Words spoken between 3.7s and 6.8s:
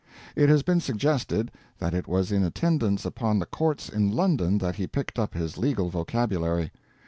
in London that he picked up his legal vocabulary.